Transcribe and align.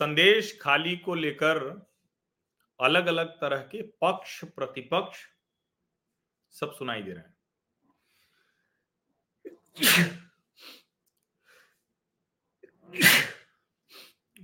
संदेश 0.00 0.58
खाली 0.62 0.96
को 0.96 1.14
लेकर 1.14 1.58
अलग 2.80 3.06
अलग 3.06 3.28
तरह 3.40 3.58
के 3.58 3.82
पक्ष, 3.82 4.44
प्रतिपक्ष 4.44 5.18
सब 6.54 6.72
सुनाई 6.72 7.02
दे 7.02 7.12
रहे 7.12 7.22
हैं। 7.22 7.34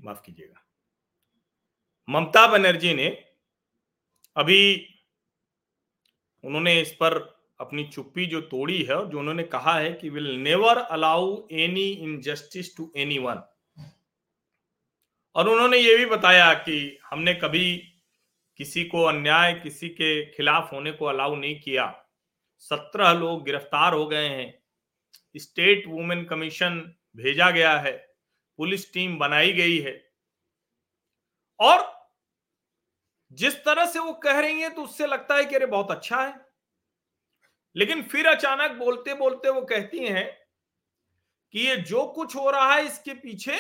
माफ़ 0.05 0.23
कीजिएगा। 0.27 0.63
ममता 2.09 2.47
बनर्जी 2.47 2.95
ने 2.95 3.09
अभी 4.37 4.61
उन्होंने 6.45 6.81
इस 6.81 6.93
पर 6.93 7.19
अपनी 7.61 7.85
चुप्पी 7.89 8.27
जो 8.27 8.41
तोड़ी 8.41 8.83
है 8.83 8.95
और 8.95 9.09
जो 9.09 9.19
उन्होंने 9.19 9.43
कहा 9.43 9.79
है 9.79 9.93
कि 9.93 10.09
will 10.11 10.31
never 10.37 10.79
allow 10.79 11.47
any 11.51 11.91
injustice 11.91 12.77
to 12.77 12.93
anyone 13.19 13.43
और 15.37 15.49
उन्होंने 15.49 15.79
ये 15.79 15.97
भी 15.97 16.07
बताया 16.07 16.53
कि 16.55 16.99
हमने 17.11 17.35
कभी 17.35 17.77
किसी 18.61 18.85
को 18.85 19.03
अन्याय, 19.03 19.53
किसी 19.55 19.89
के 19.89 20.25
खिलाफ 20.27 20.73
होने 20.73 20.93
को 20.93 21.05
अलाउ 21.05 21.35
नहीं 21.35 21.61
किया। 21.61 21.87
सत्रह 22.59 23.13
लोग 23.13 23.45
गिरफ़्तार 23.45 23.95
हो 23.95 24.07
गए 24.07 24.29
हैं। 24.29 24.63
स्टेट 25.35 25.87
वुमेन 25.87 26.25
कमीशन 26.25 26.79
भेजा 27.17 27.51
गया 27.51 27.77
है। 27.79 27.93
पुलिस 28.59 28.93
टीम 28.95 29.19
बनाई 29.19 29.53
गई 29.53 29.79
है। 29.79 29.93
और 31.61 31.85
जिस 33.33 33.55
तरह 33.65 33.87
से 33.87 33.99
वो 33.99 34.13
कह 34.13 34.41
रही 34.41 34.61
है 34.61 34.71
तो 34.71 34.83
उससे 34.83 35.07
लगता 35.07 35.37
है 35.37 35.45
कि 35.45 35.55
अरे 35.55 35.67
बहुत 35.67 35.91
अच्छा 35.91 36.23
है। 36.23 36.35
लेकिन 37.77 38.03
फिर 38.03 38.27
अचानक 38.27 38.77
बोलते 38.79 39.15
बोलते 39.15 39.51
वो 39.51 39.63
कहती 39.63 39.99
हैं 39.99 40.27
कि 41.55 41.67
ये 41.69 41.77
जो 41.77 42.07
कुछ 42.07 42.37
हो 42.37 42.51
रहा 42.51 42.75
है, 42.75 42.87
इसके 42.87 43.15
पीछे 43.15 43.59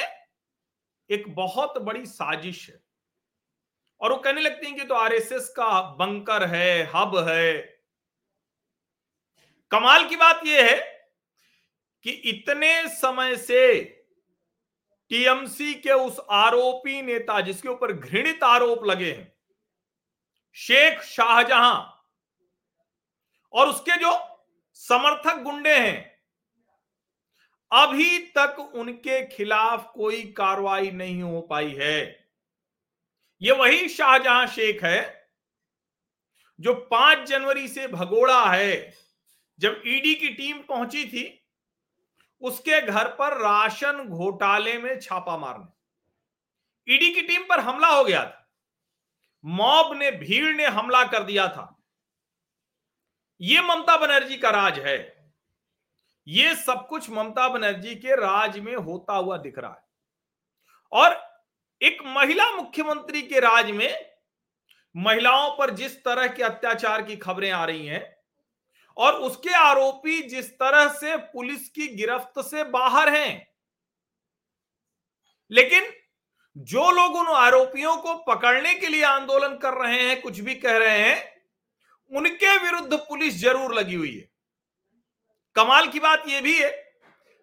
एक 1.10 1.34
बहुत 1.34 1.78
बड़ी 1.78 2.06
साजिश 2.06 2.68
है। 2.70 2.80
और 4.00 4.12
वो 4.12 4.16
कहने 4.18 4.40
लगती 4.40 4.66
हैं 4.66 4.76
कि 4.76 4.84
तो 4.84 4.94
आरएसएस 4.94 5.48
का 5.48 5.80
बंकर 5.80 6.44
है, 6.44 6.90
हब 6.94 7.16
है। 7.28 7.62
कमाल 9.70 10.08
की 10.08 10.16
बात 10.16 10.40
यह 10.46 10.70
है 10.70 10.76
कि 12.04 12.10
इतने 12.10 12.88
समय 12.88 13.36
से 13.36 13.82
टीएमसी 15.10 15.74
के 15.74 15.92
उस 15.92 16.20
आरोपी 16.30 17.02
नेता 17.02 17.40
जिसके 17.40 17.68
ऊपर 17.68 17.92
घृणित 17.92 18.42
आरोप 18.42 18.84
लगे 18.84 19.12
हैं, 19.12 19.32
शेख 20.56 21.00
शाहजहां 21.00 21.80
और 23.54 23.68
उसके 23.68 23.96
जो 23.96 24.12
समर्थक 24.72 25.42
गुंडे 25.42 25.76
हैं 25.76 26.15
अभी 27.72 28.18
तक 28.18 28.72
उनके 28.74 29.26
खिलाफ 29.26 29.92
कोई 29.94 30.22
कार्रवाई 30.32 30.90
नहीं 30.90 31.22
हो 31.22 31.40
पाई 31.40 31.70
है। 31.70 32.28
ये 33.42 33.52
वही 33.52 33.88
शाहजहां 33.88 34.46
शेख 34.46 34.84
है, 34.84 35.30
जो 36.60 36.74
पाँच 36.74 37.18
जनवरी 37.18 37.68
से 37.68 37.88
भगोड़ा 37.88 38.50
है। 38.50 38.94
जब 39.58 39.82
ईडी 39.86 40.14
की 40.14 40.28
टीम 40.28 40.58
पहुँची 40.58 41.04
थी, 41.04 41.48
उसके 42.40 42.80
घर 42.80 43.08
पर 43.08 43.36
राशन 43.36 44.08
घोटाले 44.08 44.78
में 44.78 45.00
छापा 45.00 45.36
मारने। 45.36 46.94
ईडी 46.94 47.12
की 47.12 47.22
टीम 47.22 47.42
पर 47.42 47.60
हमला 47.60 47.88
हो 47.88 48.04
गया 48.04 48.24
था। 48.24 48.50
मॉब 49.44 49.96
ने, 49.96 50.10
भीड़ 50.10 50.56
ने 50.56 50.66
हमला 50.66 51.04
कर 51.04 51.22
दिया 51.22 51.48
था। 51.48 51.82
यह 53.40 53.62
ममता 53.62 53.96
बनर्जी 53.96 54.36
का 54.36 54.50
राज 54.50 54.78
है। 54.78 55.15
यह 56.26 56.54
सब 56.56 56.86
कुछ 56.88 57.08
ममता 57.10 57.48
बनर्जी 57.48 57.94
के 57.96 58.16
राज 58.16 58.58
में 58.58 58.74
होता 58.76 59.14
हुआ 59.14 59.36
दिख 59.38 59.58
रहा 59.58 59.70
है। 59.70 59.84
और 60.92 61.16
एक 61.80 61.98
महिला 62.08 62.50
मुख्यमंत्री 62.52 63.22
के 63.22 63.40
राज 63.40 63.70
में 63.72 63.94
महिलाओं 64.94 65.50
पर 65.50 65.70
जिस 65.72 65.96
तरह 66.04 66.26
के 66.28 66.42
अत्याचार 66.42 67.02
की 67.02 67.16
खबरें 67.16 67.50
आ 67.50 67.64
रही 67.64 67.86
हैं 67.86 68.04
और 68.96 69.14
उसके 69.22 69.54
आरोपी 69.54 70.20
जिस 70.28 70.50
तरह 70.52 70.88
से 70.90 71.16
पुलिस 71.16 71.68
की 71.68 71.86
गिरफ्त 71.88 72.40
से 72.42 72.64
बाहर 72.66 73.08
हैं, 73.10 73.46
लेकिन 75.50 75.92
जो 76.56 76.90
लोग 76.90 77.16
उन 77.16 77.26
आरोपियों 77.28 77.96
को 77.96 78.14
पकड़ने 78.24 78.74
के 78.74 78.88
लिए 78.88 79.02
आंदोलन 79.04 79.56
कर 79.58 79.74
रहे 79.76 80.00
हैं, 80.00 80.20
कुछ 80.22 80.38
भी 80.40 80.54
कह 80.56 80.76
रहे 80.78 80.98
हैं, 80.98 81.18
उनके 82.12 82.56
विरुद्ध 82.58 82.96
पुलिस 82.98 83.34
ज़रूर 83.34 83.74
लगी 83.74 83.94
हुई 83.94 84.14
है। 84.14 84.28
कमाल 85.56 85.86
की 85.88 86.00
बात 86.00 86.24
यह 86.28 86.40
भी 86.40 86.56
है। 86.56 86.70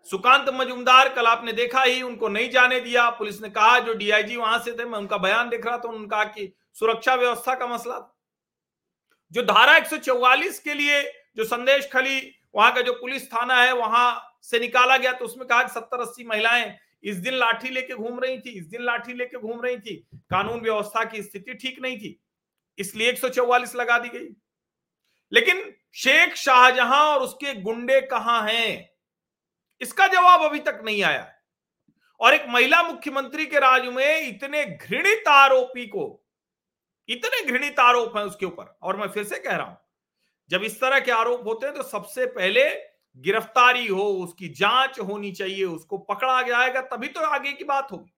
सुकांत 0.08 0.50
मजुमदार 0.54 1.10
कल 1.10 1.26
आपने 1.26 1.54
देखा 1.54 1.82
ही, 1.84 2.02
उनको 2.02 2.28
नहीं 2.30 2.50
जाने 2.50 2.80
दिया। 2.80 3.10
पुलिस 3.10 3.42
ने 3.42 3.50
कहा, 3.50 3.80
जो 3.80 3.94
डीआईजी 3.94 4.36
वहाँ 4.36 4.60
से 4.60 4.72
थे, 4.72 4.86
मैं 4.86 5.00
उनका 5.00 5.18
बयान 5.18 5.50
देख 5.50 5.66
रहा 5.66 5.78
था, 5.78 5.88
उन्होंने 5.88 6.08
कहा 6.08 6.24
कि 6.26 6.54
सुरक्षा 6.76 7.16
व्यवस्था 7.16 7.56
का 7.56 7.68
मसला 7.68 8.00
था। 8.00 8.10
जो 9.32 9.42
धारा 9.44 9.78
144 9.78 10.60
के 10.60 10.74
लिए 10.74 11.02
जो 11.38 11.44
संदेश 11.46 11.90
खली, 11.94 12.20
वहाँ 12.56 12.74
का 12.74 12.82
जो 12.82 12.94
पुलिस 12.94 13.28
थाना 13.28 13.62
है, 13.62 13.74
वहाँ 13.74 14.40
से 14.44 14.60
निकाला 14.60 14.98
गया 14.98 15.12
तो 15.14 15.26
उसमें 15.26 15.48
कहा 15.48 15.64
कि 15.64 15.72
सत्तर 15.72 16.02
अस्सी 16.02 16.24
महिलाएँ 16.24 16.78
इस 17.04 17.16
दिन 17.18 17.34
लाठी 17.34 17.70
लेके 17.70 17.94
घूम 17.94 18.20
रही 18.20 18.38
थी, 18.38 18.50
इस 18.52 18.66
दिन 18.66 18.82
लाठी 18.82 19.14
लेके 19.14 19.38
घूम 19.38 19.62
रही 19.62 19.78
थी। 19.78 19.96
कानून 20.32 20.60
व्यवस्था 20.62 21.04
की 21.06 21.22
स्थिति 21.24 21.54
ठीक 21.54 21.82
नहीं 21.82 21.98
थी, 21.98 22.20
इसलिए 22.78 23.10
एक 23.10 23.18
सौ 23.18 23.30
चौवालीस 23.30 23.76
लगा 23.76 23.98
दी 24.00 24.10
गई। 24.10 24.28
लेकिन 25.34 25.72
शेख 25.96 26.36
शाहजहां 26.36 27.06
और 27.08 27.22
उसके 27.22 27.54
गुंडे 27.62 28.00
कहाँ 28.02 28.42
हैं? 28.44 28.90
इसका 29.82 30.08
जवाब 30.08 30.42
अभी 30.42 30.60
तक 30.60 30.82
नहीं 30.86 31.04
आया 31.04 31.32
और 32.20 32.34
एक 32.34 32.46
महिला 32.50 32.82
मुख्यमंत्री 32.84 33.46
के 33.46 33.60
राज 33.60 33.86
में 33.86 34.28
इतने 34.28 34.66
घृणित 34.66 35.28
आरोपी 35.28 35.86
को, 35.88 36.06
इतने 37.10 37.44
घृणित 37.46 37.80
आरोप 37.80 38.18
हैं 38.18 38.24
उसके 38.24 38.46
ऊपर, 38.46 38.66
और 38.84 38.98
मैं 38.98 39.08
फिर 39.08 39.24
से 39.24 39.40
कह 39.40 39.56
रहा 39.56 39.68
हूँ, 39.68 39.78
जब 40.52 40.64
इस 40.64 40.80
तरह 40.82 41.00
के 41.00 41.12
आरोप 41.12 41.48
होते 41.48 41.66
हैं 41.66 41.76
तो 41.76 41.84
सबसे 41.84 42.26
पहले 42.28 42.70
गिरफ्तारी 43.18 43.88
हो, 43.88 44.04
उसकी 44.24 44.48
जाँच 44.50 45.00
होनी 45.00 45.32
चाहिए, 45.32 45.64
उसको 45.66 45.98
पकड़ा 46.00 46.42
जाएगा, 46.42 46.82
तभी 46.84 47.08
तो 47.08 47.20
आगे 47.22 47.52
की 47.54 47.64
बात 47.64 47.92
होगी। 47.92 48.14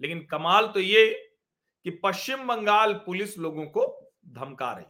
लेकिन 0.00 0.26
कमाल 0.30 0.66
तो 0.66 0.80
ये 0.80 1.06
कि 1.86 1.90
पश्चिम 2.04 2.46
बंगाल 2.46 2.92
पुलिस 3.06 3.38
लोगों 3.38 3.66
को 3.66 3.86
धमका 4.28 4.72
रही 4.72 4.84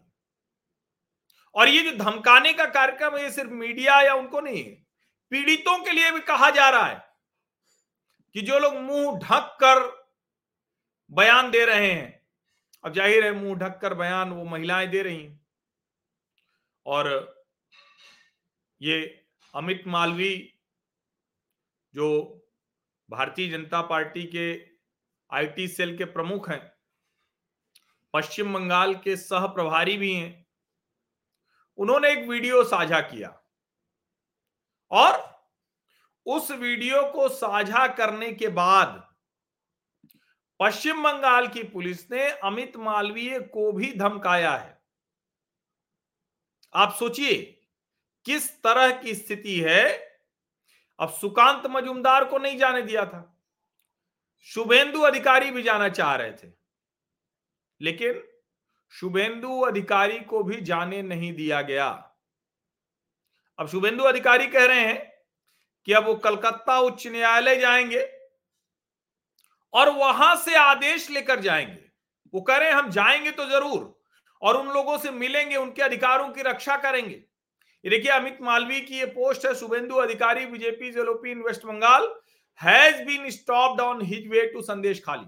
और 1.59 1.69
ये 1.69 1.83
जो 1.83 1.93
धमकाने 1.97 2.53
का 2.53 2.65
कार्यक्रम 2.67 3.17
है, 3.17 3.23
ये 3.23 3.31
सिर्फ़ 3.31 3.51
मीडिया 3.53 4.01
या 4.01 4.15
उनको 4.15 4.41
नहीं 4.41 4.63
है, 4.65 4.71
पीड़ितों 5.33 5.79
के 5.85 5.93
लिए 5.93 6.11
भी 6.13 6.21
कहा 6.23 6.51
जा 6.51 6.69
रहा 6.71 6.87
है 6.87 7.03
कि 8.35 8.41
जो 8.43 8.59
लोग 8.59 8.75
मुँह 8.77 9.19
ढक 9.19 9.57
कर 9.63 9.81
बयान 11.11 11.51
दे 11.51 11.65
रहे 11.67 11.91
हैं, 11.91 12.21
अब 12.85 12.93
ज़ाहिर 12.95 13.25
है 13.25 13.33
मुँह 13.35 13.59
ढक 13.59 13.79
कर 13.83 13.95
बयान 13.95 14.33
वो 14.33 14.45
महिलाएँ 14.47 14.87
दे 14.89 15.03
रही 15.03 15.23
हैं। 15.23 15.41
और 16.87 17.09
ये 18.81 19.01
अमित 19.55 19.83
मालवी 19.87 20.35
जो 21.95 22.09
भारतीय 23.09 23.49
जनता 23.51 23.81
पार्टी 23.83 24.23
के 24.27 24.53
आईटी 25.31 25.67
सेल 25.69 25.97
के 25.99 26.05
प्रमुख 26.07 26.51
हैं, 26.51 26.61
पश्चिम 28.15 28.55
बंगाल 28.55 28.95
के 28.95 29.17
सह 29.17 29.47
प्रभारी 29.49 29.97
भी 29.97 30.13
हैं 30.15 30.47
उन्होंने 31.79 32.11
एक 32.11 32.29
वीडियो 32.29 32.65
साझा 32.65 33.01
किया। 33.01 33.41
और 34.91 35.39
उस 36.27 36.51
वीडियो 36.51 37.13
को 37.13 37.29
साझा 37.29 37.87
करने 37.87 38.33
के 38.33 38.49
बाद 38.49 39.15
पश्चिम 40.61 41.03
बंगाल 41.03 41.49
की 41.49 41.63
पुलिस 41.63 42.11
ने 42.11 42.31
अमित 42.31 42.77
मालवीय 42.77 43.41
को 43.41 43.73
भी 43.73 43.93
धमकाया 43.93 44.57
है। 44.57 44.83
आप 46.75 46.95
सोचिए, 46.95 47.61
किस 48.25 48.63
तरह 48.63 49.03
की 49.03 49.15
स्थिति 49.15 49.61
है? 49.61 50.09
अब 51.01 51.13
सुकांत 51.13 51.67
मजुमदार 51.67 52.25
को 52.25 52.39
नहीं 52.39 52.59
जाने 52.59 52.83
दिया 52.83 53.07
था। 53.07 53.43
शुभेंदु 54.41 55.01
अधिकारी 55.01 55.51
भी 55.51 55.63
जाना 55.63 55.89
चाह 55.89 56.15
रहे 56.15 56.33
थे। 56.33 56.53
लेकिन 57.81 58.38
शुभेंदु 58.93 59.61
अधिकारी 59.61 60.19
को 60.21 60.43
भी 60.43 60.61
जाने 60.61 61.03
नहीं 61.03 61.33
दिया 61.33 61.61
गया। 61.63 61.89
अब 63.59 63.69
शुभेंदु 63.69 64.05
अधिकारी 64.05 64.47
कह 64.47 64.65
रहे 64.65 64.81
हैं 64.81 65.13
कि 65.87 65.93
अब 65.93 66.07
वो 66.07 66.15
कलकत्ता 66.15 66.79
उच्च 66.79 67.07
न्यायालय 67.07 67.57
जाएँगे 67.57 68.09
और 69.75 69.91
वहाँ 69.91 70.35
से 70.37 70.55
आदेश 70.55 71.11
लेकर 71.11 71.41
जाएँगे। 71.41 71.85
वो 72.35 72.41
कह 72.41 72.57
रहे 72.57 72.69
हैं, 72.69 72.77
हम 72.77 72.91
जाएँगे 72.91 73.31
तो 73.31 73.45
ज़रूर 73.45 73.97
और 74.43 74.57
उन 74.57 74.69
लोगों 74.69 74.99
से 74.99 75.11
मिलेंगे, 75.11 75.57
उनके 75.57 75.83
अधिकारों 75.83 76.29
की 76.29 76.43
रक्षा 76.43 76.77
करेंगे। 76.77 77.25
देखिए, 77.85 78.11
अमित 78.13 78.39
मालवी 78.43 78.81
की 78.81 78.99
ये 78.99 79.07
पोस्ट 79.07 79.47
है, 79.47 79.55
Suvendu 79.55 79.95
Adhikari, 79.95 80.47
BJP, 80.47 80.91
जेलोपी 80.91 81.31
in 81.31 81.43
West 81.43 81.67
Bengal 81.67 82.09
has 82.61 83.03
been 83.05 83.31
stopped 83.31 83.81
on 83.81 84.03
his 84.03 84.29
way 84.29 84.47
to 84.47 84.63
Sandeshkhali. 85.05 85.27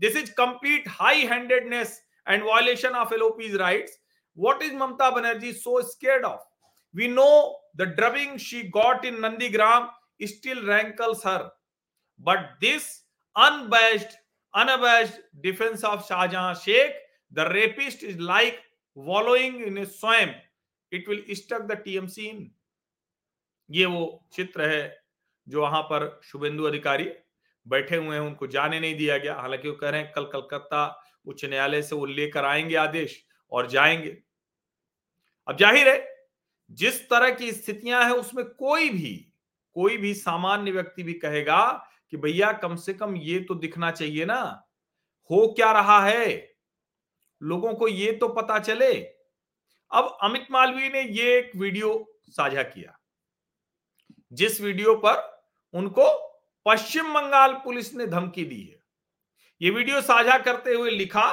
This 0.00 0.16
is 0.16 0.32
complete 0.32 0.88
high 0.88 1.24
handedness 1.26 2.00
and 2.28 2.42
violation 2.44 2.94
of 3.02 3.14
LOP's 3.14 3.56
rights 3.56 3.98
what 4.38 4.62
is 4.62 4.74
mamta 4.80 5.06
banerjee 5.14 5.52
so 5.60 5.80
scared 5.92 6.24
of 6.24 6.38
we 6.94 7.08
know 7.08 7.56
the 7.74 7.86
drubbing 7.86 8.36
she 8.38 8.62
got 8.76 9.04
in 9.04 9.16
nandigram 9.24 9.88
still 10.32 10.60
rankles 10.66 11.22
her 11.22 11.40
but 12.20 12.46
this 12.60 12.86
unabashed 13.36 14.14
unabashed 14.54 15.18
defense 15.46 15.82
of 15.90 16.06
shahjahan 16.10 16.60
sheikh 16.66 16.94
the 17.30 17.48
rapist 17.50 18.06
is 18.12 18.22
like 18.30 18.62
wallowing 18.94 19.58
in 19.70 19.78
a 19.78 19.86
swamp 19.86 20.38
it 20.92 21.10
will 21.10 21.20
stuck 21.42 21.66
the 21.72 21.80
tmc 21.88 22.30
in 22.30 22.46
ये 23.70 23.86
वो 23.86 24.04
चित्र 24.32 24.68
है 24.68 24.82
जो 25.46 25.60
वहाँ 25.60 25.82
पर 25.90 26.08
शुभेंदु 26.24 26.64
अधिकारी 26.64 27.08
बैठे 27.66 27.96
हुए 27.96 28.14
हैं 28.16 28.20
उनको 28.20 28.46
जाने 28.54 28.78
नहीं 28.80 28.94
दिया 28.96 29.18
गया 29.18 29.34
हालाँकि 29.40 29.68
वो 29.68 29.74
कह 29.80 29.90
रहे 29.90 30.00
हैं 30.00 30.12
कल 30.12 30.24
कलकत्ता 30.32 30.80
उच्च 31.28 31.44
न्यायालय 31.44 31.82
से 31.82 31.96
वो 31.96 32.06
लेकर 32.06 32.44
आएँगे 32.44 32.76
आदेश 32.76 33.22
और 33.52 33.66
जाएँगे। 33.68 34.16
अब 35.48 35.56
ज़ाहिर 35.56 35.88
है, 35.88 36.06
जिस 36.70 37.00
तरह 37.10 37.30
की 37.30 37.52
स्थितियाँ 37.52 38.04
हैं, 38.04 38.12
उसमें 38.12 38.44
कोई 38.46 38.88
भी 38.90 39.14
कोई 39.76 39.96
भी 39.96 40.12
सामान्य 40.14 40.70
व्यक्ति 40.70 41.02
भी 41.02 41.12
कहेगा 41.14 41.64
कि 42.12 42.16
भैया 42.16 42.52
कम 42.54 42.74
से 42.76 42.92
कम 42.94 43.14
ये 43.16 43.38
तो 43.40 43.54
दिखना 43.56 43.90
चाहिए 43.90 44.24
ना, 44.24 44.40
हो 45.30 45.46
क्या 45.56 45.70
रहा 45.72 46.00
है? 46.00 46.56
लोगों 47.40 47.72
को 47.74 47.88
ये 47.88 48.12
तो 48.12 48.28
पता 48.30 48.58
चले। 48.60 48.92
अब 49.90 50.16
अमित 50.22 50.46
मालवीय 50.50 50.88
ने 50.88 51.02
ये 51.02 51.36
एक 51.38 51.50
वीडियो 51.56 51.92
साझा 52.28 52.62
किया, 52.62 52.98
जिस 54.32 54.60
वीडियो 54.60 54.94
पर 54.96 55.22
उनको 55.74 56.08
पश्चिम 56.66 57.12
बंगाल 57.14 57.52
पुलिस 57.64 57.94
ने 57.94 58.06
धमकी 58.06 58.44
दी 58.44 58.60
है। 58.62 58.77
ये 59.60 59.70
वीडियो 59.70 60.00
साझा 60.00 60.36
करते 60.38 60.74
हुए 60.74 60.90
लिखा 60.90 61.28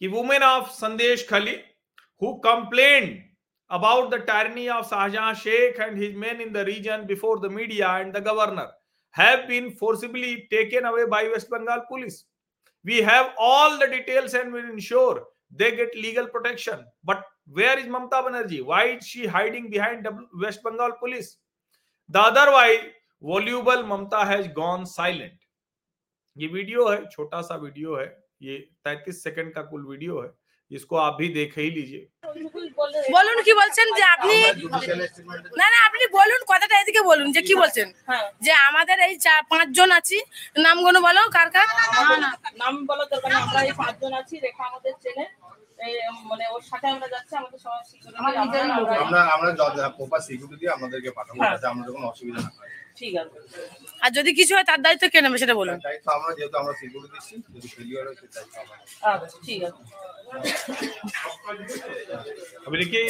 कि 0.00 0.08
women 0.08 0.42
of 0.42 0.68
Sandeshkhali 1.30 1.56
who 2.22 2.32
complain 2.44 3.08
about 3.70 4.10
the 4.10 4.20
tyranny 4.26 4.66
of 4.68 4.86
Shahjahan 4.86 5.34
Sheikh 5.40 5.80
and 5.80 5.98
his 5.98 6.14
men 6.18 6.40
in 6.40 6.52
the 6.52 6.64
region 6.68 7.04
before 7.06 7.40
the 7.40 7.50
media 7.52 7.96
and 7.98 8.12
the 8.14 8.22
governor 8.24 8.70
have 9.14 9.44
been 9.48 9.68
forcibly 9.80 10.34
taken 10.50 10.88
away 10.88 11.04
by 11.08 11.28
West 11.28 11.50
Bengal 11.50 11.78
police 11.90 12.22
we 12.84 13.00
have 13.10 13.30
all 13.48 13.76
the 13.78 13.90
details 13.90 14.34
and 14.34 14.52
will 14.54 14.70
ensure 14.70 15.22
they 15.54 15.70
get 15.72 15.96
legal 15.96 16.26
protection 16.30 16.84
but 17.06 17.30
where 17.58 17.78
is 17.78 17.88
Mamata 17.90 18.20
Banerjee 18.22 18.60
why 18.66 18.92
is 18.92 19.04
she 19.06 19.26
hiding 19.36 19.70
behind 19.70 20.08
West 20.44 20.64
Bengal 20.64 20.96
police 21.00 21.32
the 22.10 22.26
otherwise 22.26 22.90
voluble 23.22 23.84
Mamata 23.86 24.24
has 24.24 24.48
gone 24.54 24.84
silent 24.88 25.38
ये 26.37 26.47
video 26.49 26.87
है 26.87 26.97
छोटा 27.07 27.41
सा 27.43 27.55
video 27.57 27.95
है 27.95 28.05
ये 28.41 28.57
33 28.85 29.23
second 29.23 29.53
का 29.53 29.61
कुल 29.65 29.85
video 29.85 30.19
है 30.21 30.29
इसको 30.71 30.95
आप 30.97 31.13
भी 31.15 31.29
देख 31.31 31.57
ही 31.59 31.69
लीजिए 31.71 32.03
বলুন 33.09 33.37
কি 33.45 33.53
বলছেন 33.59 33.87
যে 33.97 34.03
আপনি 34.07 34.35
না 35.59 35.67
না 35.67 35.77
আপনি 35.87 36.03
বলুন 36.13 36.41
কথাটা 36.49 36.75
এদিকে 36.79 37.01
বলুন 37.03 37.27
যে 37.35 37.41
কি 37.43 37.53
বলছেন 37.55 37.87
হ্যাঁ। 38.09 38.25
যে 38.45 38.51
আমাদের 38.61 38.97
এই 39.07 39.13
চার 39.25 39.39
পাঁচজন 39.51 39.89
আছি 39.99 40.17
নামগুলো 40.59 40.99
বলো 41.07 41.21
কার 41.35 41.49
কার 41.55 41.67
নাম 42.61 42.73
বলার 42.89 43.07
দরকার 43.13 43.31
আমরা 43.39 43.59
এই 43.63 43.75
পাঁচজন 43.81 44.13
আছি 44.21 44.35
রেখা 44.39 44.63
আমাদের 44.69 44.93
চেনে 45.03 45.25
মানে 46.29 46.43
ওর 46.53 46.63
সাথে 46.69 46.87
আমরা 46.93 47.07
যাচ্ছি 47.13 47.33
আমাদের 47.35 47.59
সবার 47.59 47.83
আমরা 49.03 49.19
আমরা 49.35 49.49
প্রপার 49.97 50.21
সিকিউরিটি 50.27 50.65
আমাদেরকে 50.69 51.09
পাঠাবো 51.17 51.39
হ্যাঁ। 51.39 51.53
যাতে 51.53 51.67
আমাদের 51.67 51.91
কোনো 51.95 52.05
অসুবিধা 52.07 52.39
না 52.39 52.51
হয় 52.57 52.71
ঠিক 52.97 53.13
আছে 53.21 53.37
আর 54.03 54.09
যদি 54.17 54.31
কিছু 54.39 54.51
হয় 54.55 54.67
তার 54.69 54.79
দায়িত্ব 54.85 55.05
কে 55.13 55.19
নেবে 55.21 55.41
সেটা 55.43 55.55
বলুন 55.61 55.77
দায়িত্ব 55.87 56.07
আমরা 56.17 56.31
যেহেতু 56.37 56.55
আমরা 56.61 56.73
সিকিউরিটি 56.81 57.09
দিচ্ছি 57.15 57.35
যদি 57.55 57.67
ফেলিওর 57.75 58.03
হয় 58.07 58.17
সেটা 58.19 58.33
দায়িত্ব 58.37 58.55
আচ্ছা 59.07 59.37
ঠিক 59.47 59.61
আছে 59.69 59.81
अभी 62.65 62.77
देखिए 62.77 63.03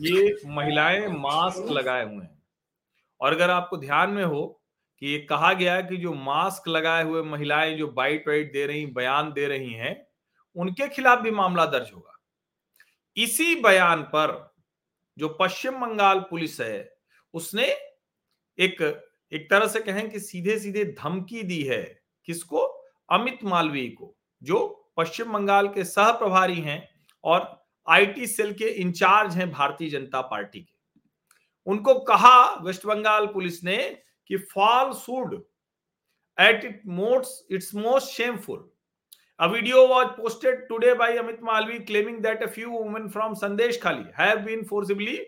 ये 0.00 0.16
महिलाएं 0.48 1.02
मास्क 1.20 1.64
लगाए 1.70 2.04
हुए 2.04 2.22
हैं 2.22 2.36
और 3.20 3.32
अगर 3.32 3.50
आपको 3.50 3.76
ध्यान 3.78 4.10
में 4.10 4.24
हो 4.24 4.42
कि 5.02 5.06
ये 5.06 5.18
कहा 5.24 5.52
गया 5.54 5.74
है 5.74 5.82
कि 5.82 5.96
जो 5.96 6.12
मास्क 6.22 6.68
लगाए 6.68 7.02
हुए 7.02 7.22
महिलाएं 7.24 7.76
जो 7.78 7.86
बाइट 7.92 8.28
वाइट 8.28 8.52
दे 8.52 8.66
रही 8.66 8.84
बयान 8.92 9.32
दे 9.32 9.46
रही 9.48 9.72
हैं 9.74 9.94
उनके 10.56 10.88
खिलाफ 10.90 11.18
भी 11.20 11.30
मामला 11.32 11.66
दर्ज 11.68 11.90
होगा 11.92 12.18
इसी 13.16 13.54
बयान 13.60 14.02
पर 14.12 14.34
जो 15.16 15.28
पश्चिम 15.40 15.80
बंगाल 15.80 16.20
पुलिस 16.30 16.60
है 16.60 16.78
उसने 17.34 17.66
एक 18.58 18.82
एक 19.31 19.49
तरह 19.49 19.67
से 19.67 19.79
कहें 19.79 20.09
कि 20.09 20.19
सीधे 20.19 20.57
सीधे 20.59 20.83
धमकी 20.99 21.43
दी 21.43 21.61
है 21.63 21.83
किसको 22.27 22.65
अमित 23.09 23.43
मालवीय 23.43 23.87
को 23.89 24.13
जो 24.41 24.59
पश्चिम 24.97 25.33
बंगाल 25.33 25.67
के 25.67 25.83
सह 25.83 26.11
प्रभारी 26.19 26.61
हैं 26.61 26.81
और 27.23 27.45
आईटी 27.87 28.27
सेल 28.27 28.53
के 28.53 28.69
इंचार्ज 28.81 29.35
हैं 29.37 29.49
भारतीय 29.51 29.89
जनता 29.89 30.21
पार्टी 30.31 30.59
के 30.59 30.75
उनको 31.67 31.99
कहा 32.09 32.39
वेस्ट 32.63 32.85
बंगाल 32.85 33.25
पुलिस 33.33 33.63
ने 33.63 33.77
कि 34.29 34.37
fall 34.53 34.93
should 34.93 35.35
at 36.37 36.65
it 36.65 36.81
most 36.87 37.53
it's 37.53 37.73
most 37.75 38.11
shameful 38.11 38.69
A 39.39 39.47
video 39.47 39.87
was 39.87 40.13
posted 40.17 40.61
today 40.67 40.95
by 40.97 41.15
Amit 41.15 41.41
Malvi 41.41 41.85
claiming 41.85 42.23
that 42.23 42.41
a 42.41 42.47
few 42.47 42.71
women 42.71 43.07
from 43.07 43.35
Sandesh 43.35 43.79
Khali 43.79 44.07
have 44.15 44.43
been 44.43 44.65
forcibly 44.65 45.21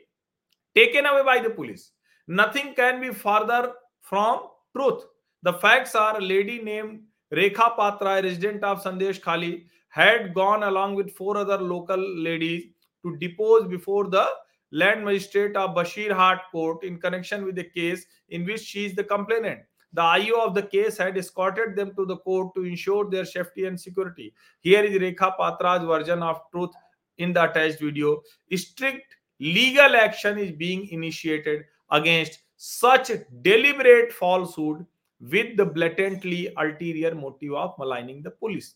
taken 0.75 1.05
away 1.05 1.21
by 1.23 1.37
the 1.37 1.51
police. 1.51 1.91
Nothing 2.27 2.73
can 2.73 2.99
be 2.99 3.13
further 3.13 3.71
from 4.01 4.47
truth. 4.75 5.03
The 5.43 5.53
facts 5.53 5.95
are 5.95 6.17
a 6.17 6.21
lady 6.21 6.61
named 6.61 7.01
Rekha 7.33 7.75
Patra, 7.75 8.17
a 8.17 8.21
resident 8.23 8.63
of 8.63 8.83
Sandesh 8.83 9.21
Khali, 9.21 9.65
had 9.89 10.33
gone 10.33 10.63
along 10.63 10.95
with 10.95 11.11
four 11.15 11.37
other 11.37 11.57
local 11.57 11.97
ladies 11.97 12.65
to 13.03 13.15
depose 13.17 13.67
before 13.67 14.09
the 14.09 14.27
land 14.71 15.03
magistrate 15.03 15.55
of 15.55 15.75
Bashir 15.75 16.11
Hart 16.11 16.39
court 16.51 16.83
in 16.83 16.99
connection 16.99 17.45
with 17.45 17.55
the 17.55 17.63
case 17.63 18.05
in 18.29 18.45
which 18.45 18.61
she 18.61 18.85
is 18.85 18.95
the 18.95 19.03
complainant. 19.03 19.61
The 19.93 20.01
IO 20.01 20.41
of 20.41 20.53
the 20.53 20.61
case 20.61 20.97
had 20.97 21.17
escorted 21.17 21.75
them 21.75 21.95
to 21.95 22.05
the 22.05 22.17
court 22.17 22.53
to 22.55 22.63
ensure 22.63 23.09
their 23.09 23.25
safety 23.25 23.65
and 23.65 23.79
security. 23.79 24.33
Here 24.59 24.83
is 24.83 24.95
Rekha 24.99 25.35
Patra's 25.37 25.83
version 25.83 26.21
of 26.21 26.41
truth 26.51 26.69
in 27.17 27.33
the 27.33 27.49
attached 27.49 27.79
video. 27.79 28.21
Strict 28.53 29.15
legal 29.39 29.95
action 29.95 30.37
is 30.37 30.51
being 30.51 30.87
initiated 30.89 31.63
against 31.89 32.39
such 32.59 33.09
deliberate 33.41 34.11
falsehood 34.11 34.85
with 35.21 35.55
the 35.57 35.65
blatantly 35.65 36.39
ulterior 36.57 37.15
motive 37.15 37.53
of 37.55 37.77
maligning 37.77 38.21
the 38.23 38.31
police. 38.31 38.75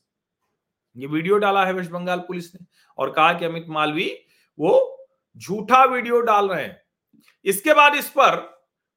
ये 0.96 1.08
video 1.08 1.38
डाला 1.38 1.66
है 1.66 1.74
waste 1.74 1.92
Bengal 1.92 2.20
police 2.20 2.54
ने 2.56 2.66
और 2.98 3.12
कहा 3.12 3.34
कि 3.34 3.46
अमित 3.46 3.66
मालवी 3.70 4.10
वो 4.60 4.72
झूठा 5.38 5.84
video 5.86 6.20
डाल 6.22 6.50
रहे 6.50 6.64
हैं। 6.64 6.82
इसके 7.46 7.74
बाद 7.74 7.96
इस 7.96 8.10
पर 8.10 8.36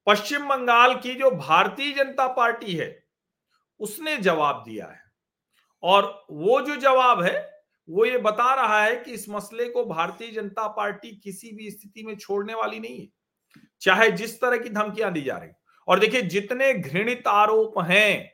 पश्चिम 0.07 0.49
बंगाल 0.49 0.95
की 0.95 1.14
जो 1.14 1.31
भारतीय 1.31 1.93
जनता 1.93 2.26
पार्टी 2.28 2.73
है, 2.73 3.05
उसने 3.81 4.16
जवाब 4.16 4.62
दिया 4.69 4.87
है। 4.87 5.00
और 5.83 6.26
वो 6.31 6.61
जो 6.61 6.76
जवाब 6.76 7.23
है, 7.23 7.64
वो 7.88 8.05
ये 8.05 8.19
बता 8.19 8.55
रहा 8.55 8.83
है 8.85 8.97
कि 8.97 9.12
इस 9.12 9.28
मसले 9.28 9.64
को 9.64 9.85
भारतीय 9.85 10.31
जनता 10.31 10.69
पार्टी 10.69 11.11
किसी 11.16 11.52
भी 11.52 11.71
स्थिति 11.71 12.02
में 12.02 12.16
छोड़ने 12.16 12.55
वाली 12.55 12.81
नहीं 12.81 13.00
है। 13.00 13.09
चाहे 13.83 14.11
जिस 14.13 14.41
तरह 14.41 14.57
की 14.57 14.69
धमकियाँ 14.71 15.13
दी 15.13 15.23
जा 15.23 15.37
रही 15.37 15.51
और 15.89 15.99
देखिए, 16.01 16.23
जितने 16.23 16.73
घृणित 16.75 17.27
आरोप 17.29 17.79
हैं, 17.81 18.33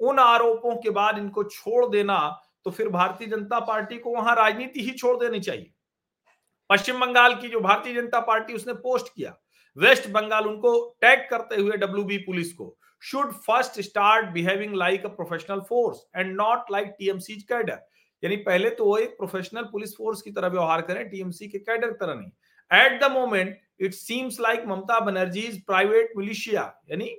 उन 0.00 0.18
आरोपों 0.18 0.74
के 0.76 0.90
बाद 0.92 1.18
इनको 1.18 1.44
छोड़ 1.44 1.86
देना 1.90 2.18
तो 2.66 2.70
फिर 2.70 2.88
भारतीय 2.88 3.28
जनता 3.28 3.58
पार्टी 3.60 3.96
को 3.98 4.10
वहाँ 4.10 4.34
राजनीति 4.36 4.82
ही 4.82 4.92
छोड़ 4.92 5.16
देनी 5.18 5.40
चाहिए। 5.40 5.72
पश्चिम 6.70 7.00
बंगाल 7.00 7.34
की 7.34 7.48
जो 7.48 7.60
भारतीय 7.60 7.94
जनता 7.94 8.20
पार्टी, 8.20 8.54
उसने 8.54 8.72
पोस्ट 8.74 9.06
किया। 9.14 9.34
वेस्ट 9.76 10.08
बंगाल 10.10 10.46
उनको 10.46 10.72
टैग 11.00 11.26
करते 11.30 11.56
हुए 11.56 11.76
डब्ल्यूबी 11.76 12.18
पुलिस 12.18 12.52
को। 12.52 12.76
Should 13.02 13.32
first 13.46 13.80
start 13.80 14.26
behaving 14.32 14.74
like 14.74 15.04
a 15.06 15.08
professional 15.10 15.60
force 15.60 16.04
and 16.16 16.34
not 16.36 16.70
like 16.72 16.94
TMC 16.98 17.34
cadre. 17.42 17.78
यानी 18.22 18.36
पहले 18.38 18.70
तो 18.70 18.84
वो 18.84 18.96
एक 18.98 19.16
प्रोफेशनल 19.18 19.62
पुलिस 19.62 19.96
फोर्स 19.96 20.22
की 20.22 20.30
तरह 20.30 20.48
व्यवहार 20.48 20.80
करें, 20.82 21.08
टीएमसी 21.10 21.48
के 21.48 21.58
कैडर 21.58 21.90
तरह 21.92 22.14
नहीं। 22.14 22.30
At 22.72 23.00
the 23.02 23.10
moment 23.12 23.58
it 23.80 23.94
seems 23.94 24.40
like 24.40 24.64
Mamata 24.66 25.00
Banerjee 25.00 25.48
private 25.66 26.12
militia 26.16 26.62
यानी 26.90 27.16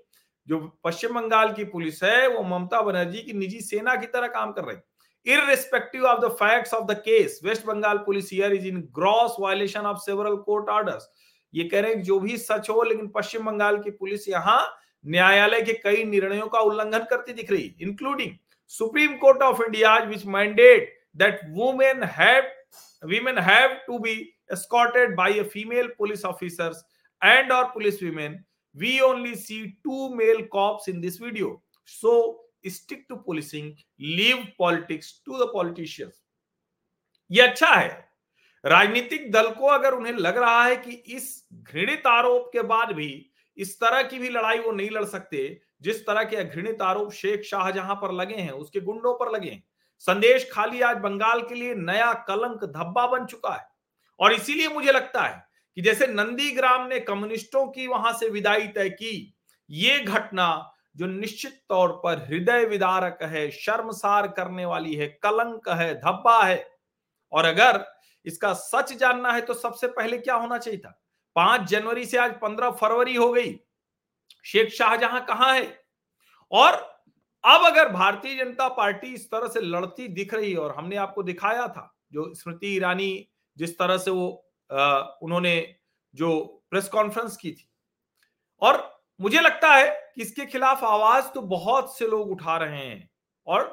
जो 0.48 0.60
पश्चिम 0.84 1.14
बंगाल 1.16 1.54
की 1.54 1.64
पुलिस 1.66 2.04
है, 2.04 2.28
वो 2.28 2.44
ममता 2.44 2.82
बनर्जी 2.82 3.22
की 3.24 3.34
निजी 3.34 3.60
सेना 3.62 3.96
की 3.96 4.08
तरह 4.08 4.28
काम 4.28 4.52
कर 4.52 4.64
रही 4.64 4.78
irrespective 5.26 6.04
of 6.04 6.22
the 6.22 6.30
facts 6.30 6.74
of 6.74 6.88
the 6.88 6.96
case, 6.96 7.42
west 7.42 7.66
bengal 7.66 8.00
police 8.00 8.30
here 8.30 8.52
is 8.52 8.66
in 8.66 8.88
gross 8.92 9.36
violation 9.40 9.86
of 9.86 10.02
several 10.02 10.38
court 10.40 10.70
orders. 10.70 11.06
ये 11.54 11.64
कह 11.64 11.82
रहे 11.82 11.94
हैं 11.94 12.02
जो 12.04 12.20
भी 12.20 12.38
सच 12.38 12.70
हो, 12.70 12.82
लेकिन 12.84 13.08
पश्चिम 13.16 13.46
बंगाल 13.46 13.78
की 13.84 13.92
पुलिस 13.92 14.28
यहाँ 14.30 14.62
न्यायालय 15.06 15.62
के 15.62 15.74
कई 15.84 16.04
निर्णयों 16.04 16.48
का 16.48 16.60
उल्लंघन 16.60 17.06
करती 17.10 17.34
दिख 17.34 17.52
रही 17.52 17.74
including 17.82 18.32
Supreme 18.72 19.16
Court 19.18 19.42
of 19.44 19.62
India 19.64 19.96
which 20.04 20.26
mandate 20.36 20.94
that 21.18 21.40
women 21.58 22.04
have 22.18 22.52
women 23.04 23.38
have 23.38 23.72
to 23.88 24.00
be 24.00 24.12
escorted 24.54 25.16
by 25.16 25.30
a 25.34 25.44
female 25.46 25.90
police 25.98 26.24
officers 26.26 26.84
and 27.22 27.52
or 27.52 27.66
police 27.72 28.02
women 28.02 28.40
we 28.76 28.94
only 29.02 29.36
see 29.38 29.62
two 29.84 30.16
male 30.16 30.44
cops 30.52 30.88
in 30.88 31.02
this 31.02 31.18
video 31.18 31.52
so 31.86 32.16
stick 32.68 33.08
to 33.08 33.18
policing 33.18 33.76
leave 34.00 34.48
politics 34.58 35.20
to 35.26 35.38
the 35.38 35.50
politicians 35.54 36.22
ये 37.32 37.42
अच्छा 37.42 37.68
है 37.68 37.90
राजनीतिक 38.64 39.32
दल 39.32 39.50
को 39.52 39.68
अगर 39.68 39.94
उन्हें 39.94 40.14
लग 40.14 40.38
रहा 40.38 40.64
है 40.64 40.76
कि 40.76 40.92
इस 41.16 41.26
घृणित 41.54 42.08
आरोप 42.08 42.50
के 42.54 42.62
बाद 42.68 42.92
भी 42.96 43.10
इस 43.58 43.80
तरह 43.80 44.02
की 44.04 44.20
भी 44.20 44.30
लड़ाई 44.30 44.60
वो 44.60 44.72
नहीं 44.72 44.90
लड़ 44.90 45.04
सकते 45.06 45.42
जिस 45.82 46.06
तरह 46.06 46.24
के 46.24 46.44
घृणित 46.44 46.82
आरोप 46.82 47.12
शेख 47.14 47.44
शाहजहां 47.44 47.96
पर 47.96 48.12
लगे 48.12 48.36
हैं 48.36 48.52
उसके 48.52 48.80
गुंडों 48.80 49.14
पर 49.20 49.32
लगे 49.32 49.50
हैं 49.50 49.64
संदेश 50.00 50.50
खाली 50.52 50.82
आज 50.82 50.98
बंगाल 50.98 51.42
के 51.42 51.56
लिए 51.56 51.76
नया 51.76 52.14
कलंक 52.28 52.64
धब्बा 52.76 53.06
बन 53.08 53.26
चुका 53.26 53.54
है 53.54 53.68
और 54.20 54.34
इसीलिए 54.34 54.68
मुझे 54.68 54.92
लगता 54.92 55.22
है 55.22 55.44
कि 55.78 55.82
जैसे 55.82 56.08
नंदीग्राम 56.08 56.88
ने 56.88 57.00
कम्युनिस्टों 57.00 57.66
की 57.68 57.88
वहाँ 57.88 58.14
से 58.14 58.30
विदाई 58.30 58.68
तय 58.68 58.90
की, 58.90 59.34
ये 59.70 60.00
घटना 60.00 60.70
जो 60.96 61.06
निश्चित 61.06 61.62
तौर 61.70 61.92
पर 62.04 62.20
हृदय 62.24 62.66
विदारक 62.66 63.20
है, 63.24 63.50
शर्मसार 63.52 64.28
करने 64.28 64.66
वाली 64.66 64.96
है, 64.96 65.08
कलंक 65.24 65.70
है, 65.70 65.94
धब्बा 65.96 66.44
है, 66.44 66.66
और 67.32 67.46
अगर 67.46 67.84
इसका 68.26 68.54
सच 68.54 68.94
जानना 68.94 69.32
है 69.32 69.42
तो 69.42 69.54
सबसे 69.54 69.88
पहले 69.88 70.18
क्या 70.18 70.36
होना 70.36 70.58
चाहिए 70.58 70.80
था? 70.80 71.00
पाँच 71.36 71.62
जनवरी 71.62 72.06
से 72.06 72.18
आज 72.18 72.34
पंद्रह 72.42 72.72
फरवरी 72.72 73.16
हो 73.16 73.32
गई। 73.34 73.56
शेख 74.46 74.70
शाहजहां 74.70 75.22
कहाँ 75.22 75.54
है? 75.56 75.66
और 76.52 76.74
अब 77.44 77.66
अगर 77.66 77.90
भारतीय 77.90 78.36
जनता 78.36 78.68
पार्टी 78.70 79.08
इस 79.08 79.30
तरह 79.32 79.48
से 79.48 79.62
लड़ती 79.62 80.08
दिख 80.10 80.34
रही 80.34 80.52
है, 80.52 80.58
और 80.58 80.76
हमने 80.78 80.96
आपको 80.96 81.24
दिखाया 81.24 81.68
था 81.68 81.94
जो 82.14 82.34
स्मृति 82.34 82.76
ईरानी 82.76 83.28
जिस 83.58 83.78
तरह 83.80 83.98
से 83.98 84.12
वो 84.12 84.28
आ, 84.70 85.00
उन्होंने 85.22 85.56
जो 86.16 86.30
प्रेस 86.70 86.88
कॉन्फ्रेंस 86.90 87.38
की 87.38 87.52
थी। 87.52 87.68
और 88.62 88.82
मुझे 89.20 89.40
लगता 89.40 89.74
है 89.74 89.90
कि 90.16 90.22
इसके 90.22 90.46
खिलाफ 90.46 90.84
आवाज़ 90.84 91.26
तो 91.34 91.42
बहुत 91.50 91.98
से 91.98 92.08
लोग 92.08 92.32
उठा 92.32 92.58
रहे 92.58 92.86
हैं 92.86 93.10
और 93.48 93.64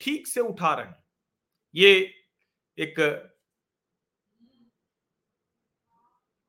ठीक 0.00 0.26
से 0.26 0.40
उठा 0.40 0.74
रहे 0.74 0.86
हैं। 0.86 1.02
ये 1.74 1.92
एक 2.78 3.00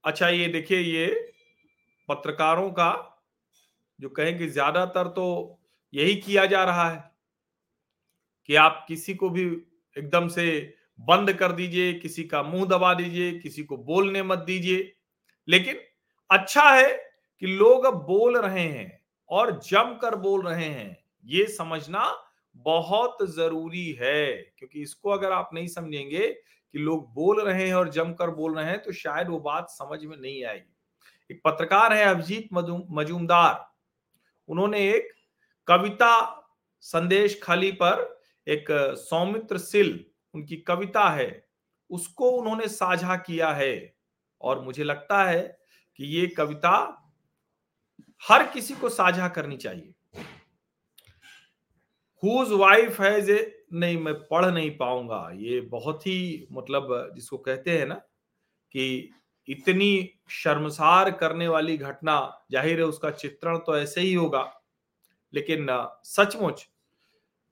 अच्छा 0.03 0.29
ये 0.29 0.47
देखिए 0.47 0.79
ये 0.79 1.07
पत्रकारों 2.09 2.69
का 2.71 2.91
जो 3.99 4.09
कहें 4.09 4.37
कि 4.37 4.47
ज़्यादातर 4.47 5.07
तो 5.07 5.27
यही 5.93 6.15
किया 6.15 6.45
जा 6.45 6.63
रहा 6.63 6.89
है 6.89 7.03
कि 8.49 8.55
आप 8.55 8.85
किसी 8.87 9.13
को 9.15 9.29
भी 9.29 9.45
एकदम 9.95 10.27
से 10.27 10.45
बंद 10.99 11.33
कर 11.33 11.51
दीजिए, 11.51 11.93
किसी 11.93 12.23
का 12.23 12.41
मुँह 12.43 12.65
दबा 12.67 12.93
दीजिए, 12.93 13.31
किसी 13.39 13.63
को 13.63 13.77
बोलने 13.77 14.23
मत 14.23 14.39
दीजिए। 14.39 14.91
लेकिन 15.47 15.79
अच्छा 16.29 16.69
है 16.71 16.91
कि 17.41 17.47
लोग 17.47 17.85
अब 17.85 17.93
बोल 18.05 18.37
रहे 18.37 18.61
हैं 18.61 18.99
और 19.29 19.51
जमकर 19.61 20.15
बोल 20.15 20.45
रहे 20.45 20.65
हैं। 20.65 20.97
ये 21.25 21.45
समझना 21.47 22.11
बहुत 22.55 23.17
ज़रूरी 23.29 23.91
है, 23.91 24.33
क्योंकि 24.57 24.81
इसको 24.81 25.09
अगर 25.09 25.31
आप 25.31 25.49
नहीं 25.53 25.67
समझेंगे 25.67 26.27
कि 26.27 26.79
लोग 26.79 27.13
बोल 27.13 27.41
रहे 27.41 27.67
हैं 27.67 27.73
और 27.73 27.89
जमकर 27.89 28.29
बोल 28.29 28.55
रहे 28.55 28.65
हैं 28.65 28.81
तो 28.83 28.91
शायद 28.93 29.27
वो 29.27 29.39
बात 29.39 29.69
समझ 29.69 30.03
में 30.03 30.15
नहीं 30.17 30.43
आएगी। 30.45 30.71
एक 31.29 31.41
पत्रकार 31.45 31.93
है 31.93 32.05
अभिजीत 32.05 32.49
मजूमदार। 32.53 33.65
उन्होंने 34.49 34.79
एक 34.89 35.07
कविता 35.67 36.41
संदेश 36.83 37.39
खाली 37.43 37.71
पर 37.73 38.03
एक 38.47 38.65
सौमित्र 38.99 39.57
सिल 39.57 40.05
उनकी 40.35 40.57
कविता 40.57 41.09
है, 41.09 41.45
उसको 41.89 42.29
उन्होंने 42.29 42.67
साझा 42.67 43.15
किया 43.15 43.51
है। 43.51 43.95
और 44.41 44.61
मुझे 44.61 44.83
लगता 44.83 45.23
है 45.23 45.41
कि 45.99 46.05
ये 46.05 46.27
कविता 46.27 46.71
हर 48.23 48.47
किसी 48.47 48.73
को 48.73 48.89
साझा 48.89 49.27
करनी 49.27 49.57
चाहिए। 49.57 49.93
हुज 52.23 52.51
वाइफ 52.51 52.99
है 53.01 53.21
जे 53.21 53.65
नहीं, 53.73 53.97
मैं 53.97 54.13
पढ़ 54.13 54.45
नहीं 54.45 54.71
पाऊँगा। 54.77 55.29
ये 55.35 55.61
बहुत 55.61 56.07
ही 56.07 56.47
मतलब 56.51 57.11
जिसको 57.15 57.37
कहते 57.37 57.77
हैं 57.77 57.85
ना 57.85 57.95
कि 58.71 59.11
इतनी 59.47 60.09
शर्मसार 60.33 61.11
करने 61.11 61.47
वाली 61.47 61.77
घटना, 61.77 62.45
ज़ाहिर 62.51 62.79
है 62.79 62.85
उसका 62.85 63.11
चित्रण 63.11 63.57
तो 63.57 63.77
ऐसे 63.77 64.01
ही 64.01 64.13
होगा। 64.13 64.43
लेकिन, 65.33 65.67
सचमुच, 66.03 66.67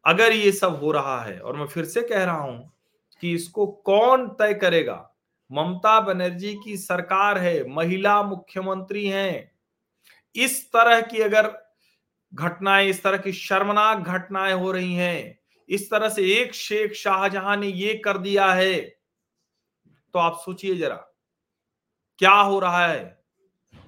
अगर 0.05 0.31
ये 0.31 0.51
सब 0.51 0.79
हो 0.79 0.91
रहा 0.91 1.21
है, 1.21 1.39
और 1.39 1.57
मैं 1.57 1.67
फिर 1.67 1.85
से 1.85 2.01
कह 2.01 2.23
रहा 2.23 2.41
हूँ 2.41 2.72
कि 3.23 3.33
इसको 3.33 3.65
कौन 3.85 4.27
तय 4.39 4.53
करेगा? 4.53 4.95
ममता 5.51 5.99
बनर्जी 5.99 6.53
की 6.63 6.75
सरकार 6.77 7.37
है, 7.37 7.63
महिला 7.65 8.21
मुख्यमंत्री 8.23 9.05
हैं। 9.07 9.51
इस 10.35 10.65
तरह 10.71 11.01
की 11.01 11.21
अगर 11.21 11.51
घटनाएँ, 12.33 12.89
इस 12.89 13.01
तरह 13.03 13.17
की 13.17 13.31
शर्मनाक 13.33 13.97
घटनाएँ 13.99 14.53
हो 14.53 14.71
रही 14.71 14.93
हैं, 14.93 15.39
इस 15.69 15.89
तरह 15.91 16.09
से 16.09 16.25
एक 16.33 16.53
शेख 16.53 16.93
शाहजहां 16.93 17.57
ने 17.57 17.67
ये 17.67 17.93
कर 17.95 18.17
दिया 18.17 18.51
है 18.53 18.81
तो 20.13 20.19
आप 20.19 20.41
सोचिए 20.45 20.75
जरा, 20.75 20.95
क्या 22.19 22.31
हो 22.31 22.59
रहा 22.59 22.85
है? 22.87 23.23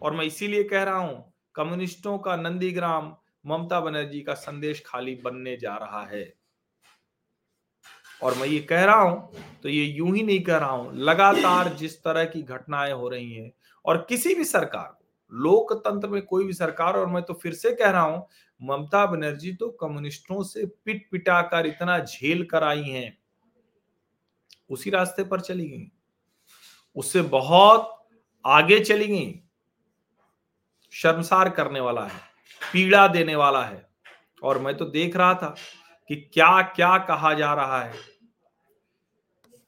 और 0.02 0.14
मैं 0.14 0.26
इसीलिए 0.26 0.64
कह 0.64 0.84
रहा 0.84 0.98
हूँ, 0.98 1.34
कम्युनिस्टों 1.56 2.18
का 2.20 2.36
नंदीग्राम 2.36 3.16
ममता 3.46 3.80
बनर्जी 3.82 4.22
का 4.22 4.34
संदेश 4.34 4.84
खाली 4.86 5.16
बनने 5.16 5.58
जा 5.58 5.76
रहा 5.76 6.06
है। 6.06 6.24
और 8.22 8.38
मैं 8.38 8.48
ये 8.48 8.60
कह 8.62 8.84
रहा 8.86 8.96
हूँ 8.96 9.44
तो 9.64 9.70
ये 9.70 9.84
यूँ 9.84 10.16
ही 10.16 10.24
नहीं 10.24 10.42
कह 10.44 10.58
रहा 10.58 10.70
हूँ, 10.70 10.96
लगातार 10.96 11.74
जिस 11.76 11.98
तरह 12.04 12.26
की 12.26 12.42
घटनाएँ 12.44 12.92
हो 12.92 13.10
रही 13.10 13.34
हैं, 13.34 13.52
और 13.86 14.06
किसी 14.10 14.34
भी 14.36 14.44
सरकार 14.46 14.86
को, 14.86 15.06
लोकतंत्र 15.32 16.08
में 16.08 16.22
कोई 16.22 16.46
भी 16.46 16.54
सरकार, 16.54 16.98
और 16.98 17.08
मैं 17.08 17.22
तो 17.24 17.34
फिर 17.34 17.54
से 17.54 17.72
कह 17.74 17.90
रहा 17.90 18.02
हूँ, 18.02 18.28
ममता 18.62 19.06
बनर्जी 19.06 19.54
तो 19.54 19.70
कम्युनिस्टों 19.82 20.44
से 20.44 20.66
पिट 20.66 21.08
पिटा 21.12 21.42
कर 21.44 21.66
इतना 21.66 21.98
झेल 22.00 22.44
कर 22.46 22.64
आई 22.64 22.84
हैं, 22.84 23.18
उसी 24.70 24.90
रास्ते 24.90 25.24
पर 25.24 25.40
चली 25.42 25.68
गई, 25.68 25.92
उससे 26.96 27.22
बहुत 27.22 27.92
आगे 28.46 28.80
चली 28.80 29.08
गई, 29.08 29.34
शर्मसार 30.94 31.50
करने 31.50 31.80
वाला 31.80 32.04
है, 32.04 32.20
पीड़ा 32.62 33.08
देने 33.08 33.36
वाला 33.36 33.64
है, 33.64 33.86
और 34.44 34.60
मैं 34.60 34.76
तो 34.78 34.86
देख 34.88 35.16
रहा 35.18 35.34
था 35.34 35.56
कि 36.10 36.16
क्या 36.16 36.62
क्या 36.62 36.98
कहा 36.98 37.34
जा 37.34 37.54
रहा 37.54 37.82
है? 37.84 37.94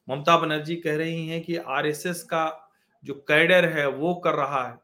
ममता 0.10 0.38
बनर्जी 0.38 0.76
कह 0.76 0.98
रही 0.98 1.28
हैं 1.28 1.44
कि 1.44 1.58
आरएसएस 1.58 2.24
का 2.24 2.72
जो 3.04 3.14
कैडर 3.14 3.66
है, 3.66 3.88
वो 3.88 4.16
कर 4.16 4.34
रहा 4.34 4.68
है। 4.68 4.78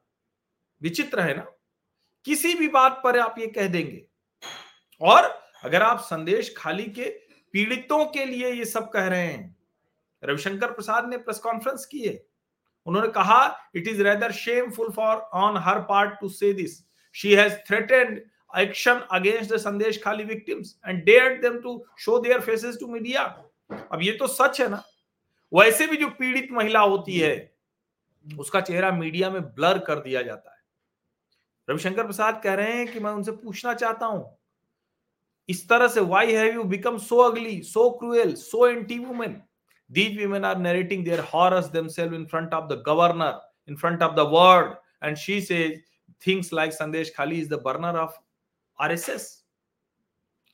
विचित्र 0.82 1.22
है 1.22 1.38
ना? 1.38 1.46
किसी 2.26 2.54
भी 2.56 2.68
बात 2.68 3.02
पर 3.04 3.20
आप 3.20 3.36
ये 3.40 3.48
कह 3.48 3.68
देंगे। 3.68 4.06
और 5.02 5.24
अगर 5.64 5.82
आप 5.82 6.00
संदेश 6.00 6.54
खाली 6.58 6.84
के 6.84 7.10
पीड़ितों 7.54 8.06
के 8.06 8.26
लिए 8.26 8.52
ये 8.52 8.66
सब 8.66 8.90
कह 8.92 9.08
रहे 9.08 9.28
हैं, 9.28 9.56
रविशंकर 10.24 10.72
प्रसाद 10.72 11.10
ने 11.10 11.18
प्रेस 11.18 11.38
कॉन्फ्रेंस 11.38 11.86
की 11.86 12.00
है। 12.00 12.26
उन्होंने 12.86 13.08
कहा 13.08 13.70
it 13.76 13.88
is 13.88 14.04
rather 14.04 14.32
shameful 14.32 14.92
for 14.92 15.18
on 15.18 15.58
her 15.58 15.80
part 15.80 16.20
to 16.22 16.30
say 16.30 16.54
this 16.54 16.84
she 17.14 17.36
has 17.36 17.54
threatened 17.54 18.22
action 18.54 19.00
against 19.12 19.54
the 19.54 19.58
Sandeshkhali 20.04 20.24
victims 20.24 20.76
and 20.88 21.04
dared 21.06 21.42
them 21.42 21.60
to 21.62 21.84
show 22.00 22.20
their 22.20 22.42
faces 22.42 22.78
to 22.80 22.88
media 22.88 23.24
अब 23.92 24.02
ये 24.02 24.12
तो 24.12 24.28
सच 24.30 24.62
है 24.62 24.68
ना। 24.70 24.84
वैसे 25.52 25.88
भी 25.88 25.98
जो 25.98 26.08
पीड़ित 26.10 26.48
महिला 26.52 26.80
होती 26.82 27.18
है, 27.20 27.36
उसका 28.26 28.62
चेहरा 28.62 28.92
मीडिया 28.92 29.30
में 29.30 29.42
ब्लर 29.46 29.78
कर 29.88 30.00
दिया 30.00 30.22
जाता 30.22 30.52
है। 30.52 30.62
रविशंकर 31.68 32.04
प्रसाद 32.04 32.42
कह 32.44 32.54
रहे 32.54 32.74
हैं 32.74 32.88
कि 32.94 33.00
मैं 33.00 33.12
उनसे 33.12 33.32
पूछना 33.34 33.74
चाहता 33.74 34.06
हूँ, 34.06 34.38
इस 35.50 35.68
तरह 35.70 35.88
से 35.88 36.02
why 36.02 36.34
have 36.34 36.54
you 36.56 36.64
become 36.66 36.98
so 37.00 37.18
ugly 37.22 37.62
so 37.64 37.90
cruel 38.00 38.34
so 38.36 38.68
anti 38.68 39.00
women 39.00 39.42
these 39.90 40.18
women 40.18 40.46
are 40.46 40.58
narrating 40.58 41.04
their 41.06 41.20
horrors 41.34 41.66
themselves 41.72 42.14
in 42.14 42.26
front 42.26 42.54
of 42.54 42.66
the 42.68 42.82
governor 42.88 43.42
in 43.70 43.76
front 43.76 44.04
of 44.04 44.16
the 44.16 44.28
world 44.34 44.74
and 45.04 45.18
she 45.18 45.40
says 45.42 45.82
things 46.22 46.54
like 46.54 46.74
Sandeshkhali 47.16 47.40
is 47.40 47.50
the 47.50 47.62
burner 47.66 48.00
of 48.00 48.18
RSS. 48.84 49.46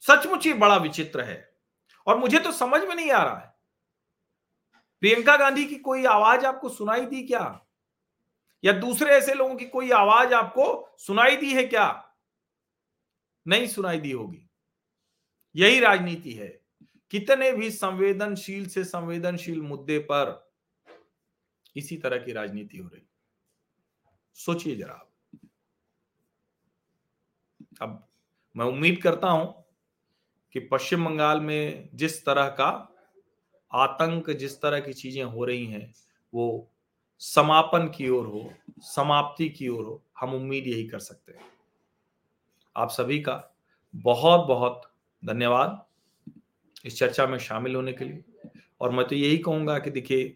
सचमुच 0.01 0.45
ही 0.45 0.53
बड़ा 0.53 0.77
विचित्र 0.77 1.21
है। 1.21 1.57
और 2.07 2.17
मुझे 2.17 2.39
तो 2.39 2.51
समझ 2.51 2.81
में 2.81 2.95
नहीं 2.95 3.12
आ 3.12 3.24
रहा 3.24 3.38
है। 3.38 3.53
प्रियंका 5.00 5.38
गांधी 5.38 5.65
की 5.65 5.75
कोई 5.75 6.05
आवाज़ 6.05 6.45
आपको 6.45 6.69
सुनाई 6.69 7.05
दी 7.05 7.27
क्या? 7.27 7.65
या 8.63 8.74
दूसरे 8.74 9.07
ऐसे 9.07 9.33
लोगों 9.33 9.55
की 9.55 9.65
कोई 9.65 9.91
आवाज़ 9.91 10.33
आपको 10.33 10.95
सुनाई 10.98 11.38
दी 11.38 11.53
है 11.53 11.63
क्या? 11.63 12.15
नहीं 13.48 13.67
सुनाई 13.67 14.00
दी 14.00 14.12
होगी। 14.12 14.50
यही 15.55 15.79
राजनीति 15.79 16.33
है। 16.33 16.62
कितने 17.12 17.51
भी 17.51 17.71
संवेदनशील 17.71 18.69
से 18.69 18.83
संवेदनशील 18.83 19.62
मुद्दे 19.62 20.00
पर 20.00 20.51
इसी 21.75 21.98
तरह 21.98 22.17
की 22.17 22.33
राजनीति 22.33 22.77
हो 22.77 22.88
रही। 22.88 23.09
सोचिए 24.33 24.75
जरा 24.75 25.05
अब 27.81 28.07
मैं 28.59 28.65
उम्मीद 28.65 28.97
करता 29.01 29.27
हूँ 29.27 29.65
कि 30.51 30.59
पश्चिम 30.59 31.05
बंगाल 31.05 31.39
में 31.39 31.89
जिस 31.95 32.25
तरह 32.25 32.47
का 32.47 32.95
आतंक, 33.73 34.29
जिस 34.29 34.61
तरह 34.61 34.79
की 34.79 34.93
चीज़ें 34.93 35.23
हो 35.23 35.45
रही 35.45 35.65
हैं, 35.65 35.93
वो 36.33 36.67
समापन 37.17 37.87
की 37.87 38.09
ओर 38.09 38.25
हो, 38.25 38.51
समाप्ति 38.81 39.49
की 39.49 39.67
ओर 39.67 39.85
हो, 39.85 40.01
हम 40.19 40.33
उम्मीद 40.33 40.67
यही 40.67 40.87
कर 40.87 40.99
सकते 40.99 41.31
हैं। 41.31 41.45
आप 42.75 42.89
सभी 42.89 43.19
का 43.19 43.53
बहुत 43.95 44.47
बहुत 44.47 44.81
धन्यवाद 45.25 45.85
इस 46.85 46.99
चर्चा 46.99 47.27
में 47.27 47.37
शामिल 47.37 47.75
होने 47.75 47.93
के 47.93 48.05
लिए। 48.05 48.23
और 48.81 48.91
मैं 48.91 49.07
तो 49.07 49.15
यही 49.15 49.37
कहूँगा 49.37 49.77
कि 49.79 49.89
देखिए, 49.89 50.35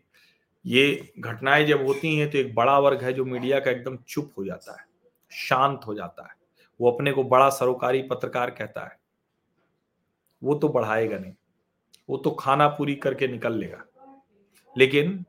ये 0.65 1.13
घटनाएँ 1.19 1.65
जब 1.65 1.85
होती 1.85 2.15
हैं 2.17 2.29
तो 2.31 2.37
एक 2.37 2.55
बड़ा 2.55 2.79
वर्ग 2.79 3.03
है 3.03 3.13
जो 3.13 3.25
मीडिया 3.25 3.59
का 3.59 3.71
एकदम 3.71 3.97
चुप 3.97 4.31
हो 4.37 4.45
जाता 4.45 4.79
है, 4.79 4.85
शांत 5.31 5.81
हो 5.87 5.93
जाता 5.93 6.23
है। 6.23 6.42
वो 6.81 6.91
अपने 6.91 7.11
को 7.11 7.23
बड़ा 7.23 7.49
सरोकारी 7.49 8.01
पत्रकार 8.01 8.51
कहता 8.51 8.85
है। 8.85 8.99
वो 10.43 10.55
तो 10.55 10.69
बढ़ाएगा 10.69 11.17
नहीं। 11.17 11.33
वो 12.09 12.17
तो 12.17 12.31
खाना 12.31 12.67
पूरी 12.67 12.95
करके 12.95 13.27
निकल 13.27 13.53
लेगा। 13.53 13.85
लेकिन 14.77 15.25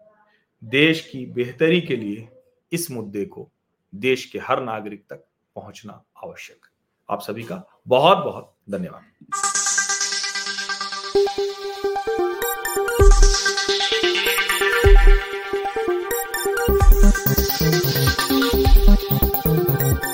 देश 0.65 1.09
की 1.13 1.27
बेहतरी 1.27 1.81
के 1.81 1.97
लिए 1.97 2.29
इस 2.73 2.91
मुद्दे 2.91 3.25
को 3.25 3.51
देश 3.95 4.25
के 4.25 4.39
हर 4.39 4.63
नागरिक 4.63 5.05
तक 5.11 5.27
पहुँचना 5.55 6.03
आवश्यक। 6.25 6.67
आप 7.11 7.21
सभी 7.21 7.43
का 7.43 7.65
बहुत 7.89 8.19
बहुत 8.19 8.57
धन्यवाद। 8.71 9.54